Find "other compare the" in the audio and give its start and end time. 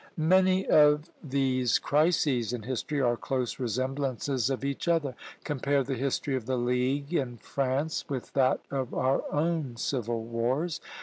4.87-5.93